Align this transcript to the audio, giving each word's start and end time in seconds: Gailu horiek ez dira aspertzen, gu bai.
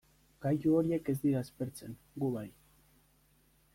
Gailu 0.45 0.71
horiek 0.77 1.11
ez 1.13 1.15
dira 1.25 1.43
aspertzen, 1.47 1.93
gu 2.25 2.31
bai. 2.39 2.47